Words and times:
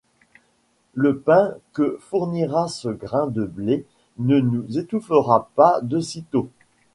Le 0.95 1.19
pain 1.19 1.53
que 1.73 1.99
fournira 2.01 2.67
ce 2.69 2.87
grain 2.89 3.27
de 3.27 3.45
blé 3.45 3.85
ne 4.17 4.39
nous 4.39 4.79
étouffera 4.79 5.51
pas 5.53 5.79
de 5.83 5.99
sitôt! 5.99 6.49